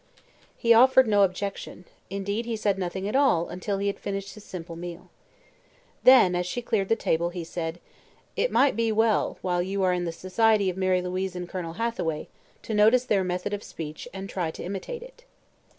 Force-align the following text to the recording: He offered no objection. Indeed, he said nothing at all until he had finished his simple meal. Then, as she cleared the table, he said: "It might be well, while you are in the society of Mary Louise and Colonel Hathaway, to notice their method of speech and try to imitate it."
He 0.57 0.73
offered 0.73 1.05
no 1.07 1.21
objection. 1.21 1.85
Indeed, 2.09 2.47
he 2.47 2.55
said 2.55 2.79
nothing 2.79 3.07
at 3.07 3.15
all 3.15 3.49
until 3.49 3.77
he 3.77 3.85
had 3.85 3.99
finished 3.99 4.33
his 4.33 4.43
simple 4.43 4.75
meal. 4.75 5.11
Then, 6.01 6.33
as 6.33 6.47
she 6.47 6.63
cleared 6.63 6.89
the 6.89 6.95
table, 6.95 7.29
he 7.29 7.43
said: 7.43 7.79
"It 8.35 8.51
might 8.51 8.75
be 8.75 8.91
well, 8.91 9.37
while 9.43 9.61
you 9.61 9.83
are 9.83 9.93
in 9.93 10.05
the 10.05 10.11
society 10.11 10.71
of 10.71 10.75
Mary 10.75 11.03
Louise 11.03 11.35
and 11.35 11.47
Colonel 11.47 11.73
Hathaway, 11.73 12.29
to 12.63 12.73
notice 12.73 13.05
their 13.05 13.23
method 13.23 13.53
of 13.53 13.61
speech 13.61 14.07
and 14.11 14.27
try 14.27 14.49
to 14.49 14.63
imitate 14.63 15.03
it." 15.03 15.23